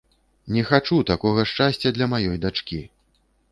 [0.55, 2.83] Не хачу такога шчасця для маёй дачкі!